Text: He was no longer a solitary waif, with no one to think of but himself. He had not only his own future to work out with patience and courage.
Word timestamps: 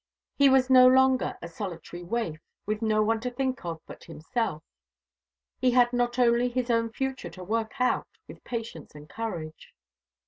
He 0.35 0.49
was 0.49 0.67
no 0.67 0.87
longer 0.87 1.37
a 1.43 1.47
solitary 1.47 2.01
waif, 2.01 2.39
with 2.65 2.81
no 2.81 3.03
one 3.03 3.19
to 3.19 3.29
think 3.29 3.63
of 3.63 3.81
but 3.85 4.05
himself. 4.05 4.63
He 5.59 5.69
had 5.69 5.93
not 5.93 6.17
only 6.17 6.49
his 6.49 6.71
own 6.71 6.91
future 6.91 7.29
to 7.29 7.43
work 7.43 7.79
out 7.79 8.07
with 8.27 8.43
patience 8.43 8.95
and 8.95 9.07
courage. 9.07 9.75